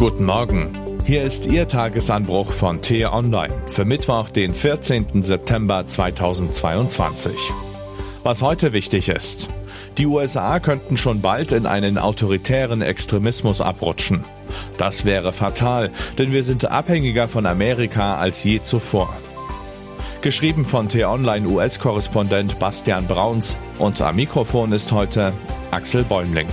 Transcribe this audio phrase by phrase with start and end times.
[0.00, 0.70] Guten Morgen.
[1.04, 5.20] Hier ist Ihr Tagesanbruch von T-Online für Mittwoch, den 14.
[5.20, 7.34] September 2022.
[8.22, 9.50] Was heute wichtig ist.
[9.98, 14.24] Die USA könnten schon bald in einen autoritären Extremismus abrutschen.
[14.78, 19.14] Das wäre fatal, denn wir sind abhängiger von Amerika als je zuvor.
[20.22, 25.34] Geschrieben von T-Online US-Korrespondent Bastian Brauns und am Mikrofon ist heute
[25.70, 26.48] Axel Bäumling.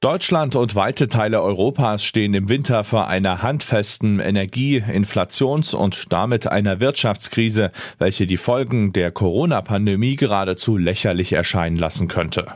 [0.00, 6.46] Deutschland und weite Teile Europas stehen im Winter vor einer handfesten Energie-, Inflations- und damit
[6.46, 12.46] einer Wirtschaftskrise, welche die Folgen der Corona-Pandemie geradezu lächerlich erscheinen lassen könnte.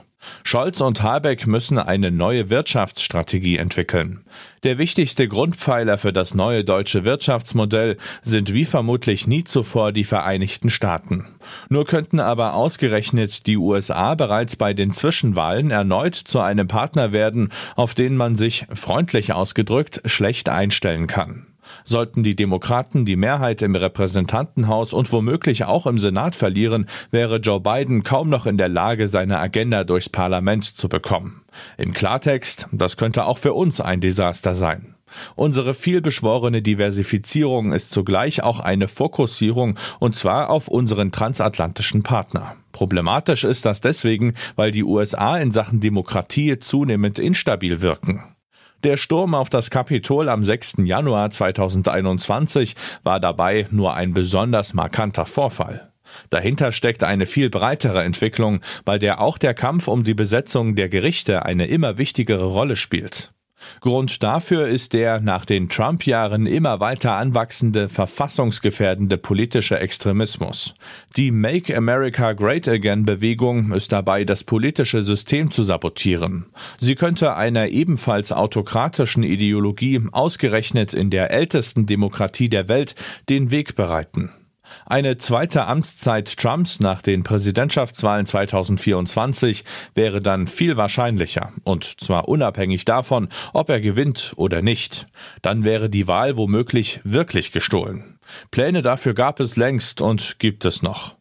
[0.43, 4.25] Scholz und Habeck müssen eine neue Wirtschaftsstrategie entwickeln.
[4.63, 10.71] Der wichtigste Grundpfeiler für das neue deutsche Wirtschaftsmodell sind wie vermutlich nie zuvor die Vereinigten
[10.71, 11.27] Staaten.
[11.69, 17.51] Nur könnten aber ausgerechnet die USA bereits bei den Zwischenwahlen erneut zu einem Partner werden,
[17.77, 21.47] auf den man sich, freundlich ausgedrückt, schlecht einstellen kann.
[21.85, 27.61] Sollten die Demokraten die Mehrheit im Repräsentantenhaus und womöglich auch im Senat verlieren, wäre Joe
[27.61, 31.43] Biden kaum noch in der Lage, seine Agenda durchs Parlament zu bekommen.
[31.77, 34.95] Im Klartext, das könnte auch für uns ein Desaster sein.
[35.37, 42.57] Unsere vielbeschworene Diversifizierung ist zugleich auch eine Fokussierung und zwar auf unseren transatlantischen Partner.
[42.73, 48.34] Problematisch ist das deswegen, weil die USA in Sachen Demokratie zunehmend instabil wirken.
[48.85, 50.75] Der Sturm auf das Kapitol am 6.
[50.85, 55.91] Januar 2021 war dabei nur ein besonders markanter Vorfall.
[56.29, 60.91] Dahinter steckt eine viel breitere Entwicklung, bei der auch der Kampf um die Besetzung der
[60.91, 63.34] Gerichte eine immer wichtigere Rolle spielt.
[63.81, 70.75] Grund dafür ist der nach den Trump-Jahren immer weiter anwachsende verfassungsgefährdende politische Extremismus.
[71.17, 76.47] Die Make America Great Again Bewegung ist dabei, das politische System zu sabotieren.
[76.79, 82.95] Sie könnte einer ebenfalls autokratischen Ideologie ausgerechnet in der ältesten Demokratie der Welt
[83.29, 84.31] den Weg bereiten.
[84.87, 92.85] Eine zweite Amtszeit Trumps nach den Präsidentschaftswahlen 2024 wäre dann viel wahrscheinlicher, und zwar unabhängig
[92.85, 95.07] davon, ob er gewinnt oder nicht.
[95.43, 98.19] Dann wäre die Wahl womöglich wirklich gestohlen.
[98.51, 101.17] Pläne dafür gab es längst und gibt es noch.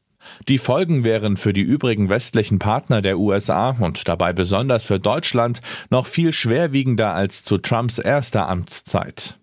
[0.47, 5.61] Die Folgen wären für die übrigen westlichen Partner der USA und dabei besonders für Deutschland
[5.89, 9.38] noch viel schwerwiegender als zu Trumps erster Amtszeit.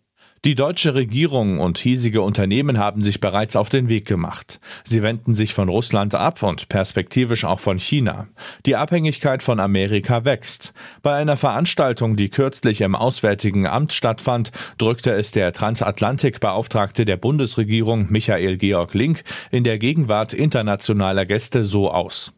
[0.47, 4.59] Die deutsche Regierung und hiesige Unternehmen haben sich bereits auf den Weg gemacht.
[4.84, 8.27] Sie wenden sich von Russland ab und perspektivisch auch von China.
[8.65, 10.73] Die Abhängigkeit von Amerika wächst.
[11.03, 18.07] Bei einer Veranstaltung, die kürzlich im Auswärtigen Amt stattfand, drückte es der Transatlantikbeauftragte der Bundesregierung
[18.11, 22.33] Michael Georg Link in der Gegenwart internationaler Gäste so aus.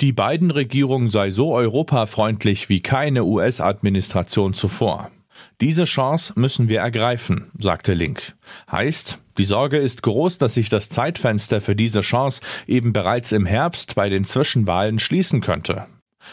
[0.00, 5.10] Die beiden Regierung sei so europafreundlich wie keine US-Administration zuvor.
[5.62, 8.34] Diese Chance müssen wir ergreifen, sagte Link.
[8.70, 13.46] Heißt, die Sorge ist groß, dass sich das Zeitfenster für diese Chance eben bereits im
[13.46, 15.86] Herbst bei den Zwischenwahlen schließen könnte.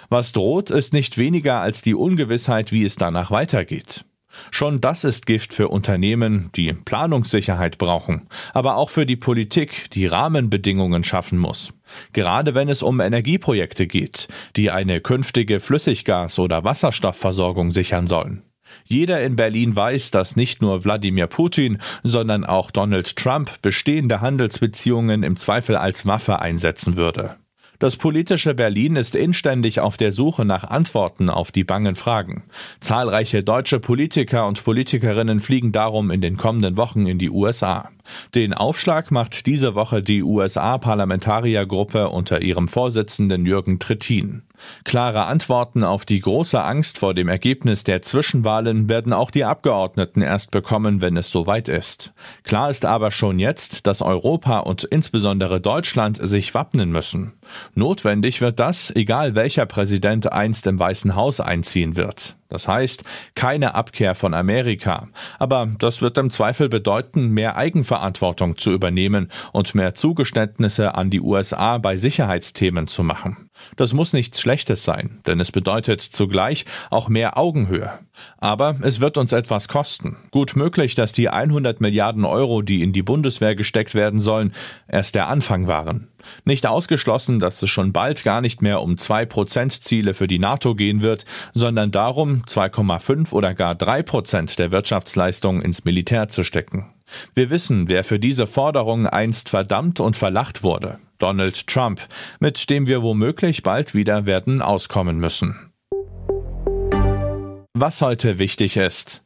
[0.09, 4.03] Was droht, ist nicht weniger als die Ungewissheit, wie es danach weitergeht.
[4.51, 10.07] Schon das ist Gift für Unternehmen, die Planungssicherheit brauchen, aber auch für die Politik, die
[10.07, 11.71] Rahmenbedingungen schaffen muss.
[12.13, 18.41] Gerade wenn es um Energieprojekte geht, die eine künftige Flüssiggas- oder Wasserstoffversorgung sichern sollen.
[18.85, 25.23] Jeder in Berlin weiß, dass nicht nur Wladimir Putin, sondern auch Donald Trump bestehende Handelsbeziehungen
[25.23, 27.37] im Zweifel als Waffe einsetzen würde.
[27.83, 32.43] Das politische Berlin ist inständig auf der Suche nach Antworten auf die bangen Fragen.
[32.79, 37.89] Zahlreiche deutsche Politiker und Politikerinnen fliegen darum in den kommenden Wochen in die USA.
[38.35, 44.43] Den Aufschlag macht diese Woche die USA-Parlamentariergruppe unter ihrem Vorsitzenden Jürgen Trittin.
[44.83, 50.21] Klare Antworten auf die große Angst vor dem Ergebnis der Zwischenwahlen werden auch die Abgeordneten
[50.21, 52.13] erst bekommen, wenn es soweit ist.
[52.43, 57.33] Klar ist aber schon jetzt, dass Europa und insbesondere Deutschland sich wappnen müssen.
[57.75, 62.35] Notwendig wird das, egal welcher Präsident einst im Weißen Haus einziehen wird.
[62.53, 63.03] Das heißt,
[63.33, 65.07] keine Abkehr von Amerika.
[65.39, 71.19] Aber das wird im Zweifel bedeuten, mehr Eigenverantwortung zu übernehmen und mehr Zugeständnisse an die
[71.19, 73.49] USA bei Sicherheitsthemen zu machen.
[73.75, 77.91] Das muss nichts Schlechtes sein, denn es bedeutet zugleich auch mehr Augenhöhe.
[78.37, 80.17] Aber es wird uns etwas kosten.
[80.31, 84.53] Gut möglich, dass die 100 Milliarden Euro, die in die Bundeswehr gesteckt werden sollen,
[84.87, 86.09] erst der Anfang waren.
[86.45, 90.75] Nicht ausgeschlossen, dass es schon bald gar nicht mehr um 2% Ziele für die NATO
[90.75, 96.93] gehen wird, sondern darum, 2,5 oder gar 3% der Wirtschaftsleistung ins Militär zu stecken.
[97.35, 100.99] Wir wissen, wer für diese Forderung einst verdammt und verlacht wurde.
[101.23, 102.01] Donald Trump,
[102.41, 105.71] mit dem wir womöglich bald wieder werden auskommen müssen.
[107.73, 109.23] Was heute wichtig ist.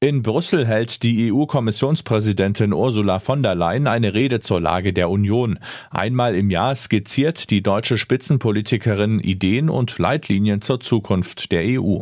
[0.00, 5.58] In Brüssel hält die EU-Kommissionspräsidentin Ursula von der Leyen eine Rede zur Lage der Union.
[5.90, 12.00] Einmal im Jahr skizziert die deutsche Spitzenpolitikerin Ideen und Leitlinien zur Zukunft der EU.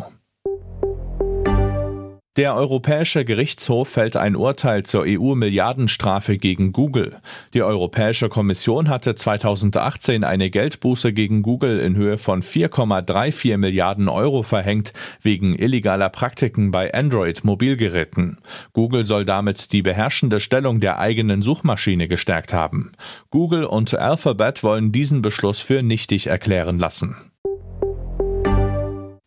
[2.38, 7.16] Der Europäische Gerichtshof fällt ein Urteil zur EU-Milliardenstrafe gegen Google.
[7.52, 14.44] Die Europäische Kommission hatte 2018 eine Geldbuße gegen Google in Höhe von 4,34 Milliarden Euro
[14.44, 18.38] verhängt, wegen illegaler Praktiken bei Android-Mobilgeräten.
[18.72, 22.92] Google soll damit die beherrschende Stellung der eigenen Suchmaschine gestärkt haben.
[23.30, 27.16] Google und Alphabet wollen diesen Beschluss für nichtig erklären lassen.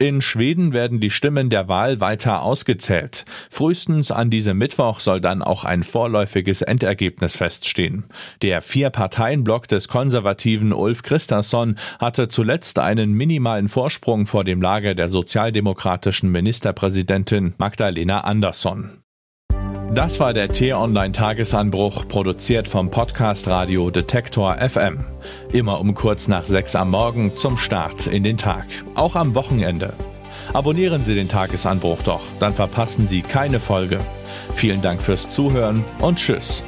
[0.01, 3.24] In Schweden werden die Stimmen der Wahl weiter ausgezählt.
[3.51, 8.06] Frühestens an diesem Mittwoch soll dann auch ein vorläufiges Endergebnis feststehen.
[8.42, 15.07] Der Vier-Parteien-Block des konservativen Ulf Christasson hatte zuletzt einen minimalen Vorsprung vor dem Lager der
[15.07, 19.00] sozialdemokratischen Ministerpräsidentin Magdalena Andersson.
[19.94, 25.04] Das war der T-Online-Tagesanbruch, produziert vom Podcast Radio Detektor FM.
[25.52, 29.94] Immer um kurz nach sechs am Morgen zum Start in den Tag, auch am Wochenende.
[30.54, 34.00] Abonnieren Sie den Tagesanbruch doch, dann verpassen Sie keine Folge.
[34.56, 36.64] Vielen Dank fürs Zuhören und Tschüss.